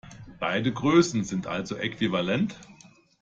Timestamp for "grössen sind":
0.73-1.45